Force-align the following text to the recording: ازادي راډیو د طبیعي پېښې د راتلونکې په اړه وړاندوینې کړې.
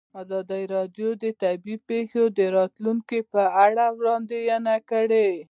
ازادي 0.21 0.63
راډیو 0.75 1.09
د 1.23 1.25
طبیعي 1.43 1.77
پېښې 1.89 2.23
د 2.37 2.39
راتلونکې 2.57 3.19
په 3.31 3.41
اړه 3.65 3.85
وړاندوینې 3.97 4.77
کړې. 4.89 5.29